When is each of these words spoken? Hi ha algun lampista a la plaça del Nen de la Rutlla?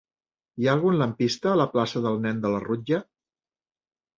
Hi 0.61 0.69
ha 0.69 0.73
algun 0.77 0.95
lampista 1.01 1.51
a 1.51 1.59
la 1.61 1.67
plaça 1.75 2.03
del 2.07 2.17
Nen 2.27 2.43
de 2.47 2.53
la 2.55 2.63
Rutlla? 2.67 3.03